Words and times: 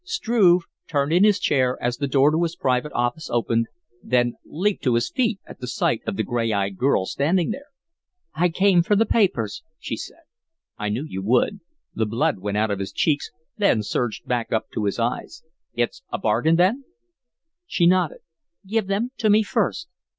Struve 0.03 0.63
turned 0.87 1.13
in 1.13 1.23
his 1.23 1.37
chair 1.37 1.77
as 1.79 1.97
the 1.97 2.07
door 2.07 2.31
to 2.31 2.41
his 2.41 2.55
private 2.55 2.91
office 2.93 3.29
opened, 3.29 3.67
then 4.01 4.33
leaped 4.43 4.83
to 4.85 4.95
his 4.95 5.11
feet 5.11 5.39
at 5.45 5.61
sight 5.63 6.01
of 6.07 6.15
the 6.17 6.23
gray 6.23 6.51
eyed 6.51 6.75
girl 6.75 7.05
standing 7.05 7.51
there. 7.51 7.67
"I 8.33 8.49
came 8.49 8.81
for 8.81 8.95
the 8.95 9.05
papers," 9.05 9.61
she 9.77 9.95
said. 9.95 10.23
"I 10.75 10.89
knew 10.89 11.05
you 11.07 11.21
would." 11.21 11.59
The 11.93 12.07
blood 12.07 12.39
went 12.39 12.57
out 12.57 12.71
of 12.71 12.79
his 12.79 12.91
cheeks, 12.91 13.29
then 13.57 13.83
surged 13.83 14.25
back 14.25 14.51
up 14.51 14.71
to 14.71 14.85
his 14.85 14.97
eyes. 14.97 15.43
"It's 15.75 16.01
a 16.11 16.17
bargain, 16.17 16.55
then?" 16.55 16.83
She 17.67 17.85
nodded. 17.85 18.21
"Give 18.65 18.87
them 18.87 19.11
to 19.17 19.29
me 19.29 19.43
first." 19.43 19.87